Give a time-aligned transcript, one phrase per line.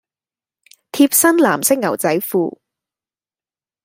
[0.91, 2.57] 貼身藍色牛仔褲